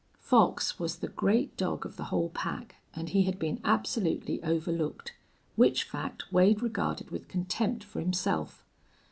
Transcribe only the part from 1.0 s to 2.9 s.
great dog of the whole pack,